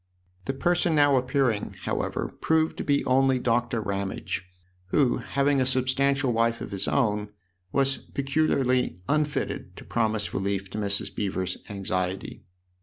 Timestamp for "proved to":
2.41-2.83